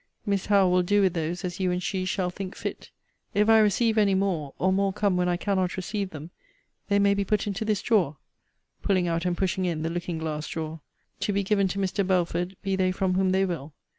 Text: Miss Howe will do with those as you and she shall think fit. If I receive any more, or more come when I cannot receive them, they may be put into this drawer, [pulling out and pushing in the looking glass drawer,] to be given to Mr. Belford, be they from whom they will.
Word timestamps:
Miss 0.25 0.47
Howe 0.47 0.67
will 0.67 0.81
do 0.81 0.99
with 1.03 1.13
those 1.13 1.45
as 1.45 1.59
you 1.59 1.69
and 1.71 1.83
she 1.83 2.05
shall 2.05 2.31
think 2.31 2.55
fit. 2.55 2.89
If 3.35 3.49
I 3.49 3.59
receive 3.59 3.99
any 3.99 4.15
more, 4.15 4.55
or 4.57 4.73
more 4.73 4.91
come 4.91 5.15
when 5.15 5.29
I 5.29 5.37
cannot 5.37 5.77
receive 5.77 6.09
them, 6.09 6.31
they 6.89 6.97
may 6.97 7.13
be 7.13 7.23
put 7.23 7.45
into 7.45 7.63
this 7.63 7.83
drawer, 7.83 8.17
[pulling 8.81 9.07
out 9.07 9.25
and 9.27 9.37
pushing 9.37 9.65
in 9.65 9.83
the 9.83 9.91
looking 9.91 10.17
glass 10.17 10.47
drawer,] 10.47 10.81
to 11.19 11.31
be 11.31 11.43
given 11.43 11.67
to 11.67 11.77
Mr. 11.77 12.01
Belford, 12.07 12.55
be 12.63 12.75
they 12.75 12.91
from 12.91 13.13
whom 13.13 13.29
they 13.29 13.45
will. 13.45 13.75